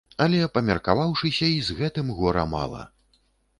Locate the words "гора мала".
2.23-2.83